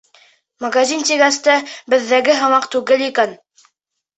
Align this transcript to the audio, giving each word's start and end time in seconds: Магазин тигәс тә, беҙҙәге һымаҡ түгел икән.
Магазин 0.63 1.03
тигәс 1.09 1.37
тә, 1.49 1.57
беҙҙәге 1.95 2.39
һымаҡ 2.41 2.69
түгел 2.77 3.05
икән. 3.11 3.37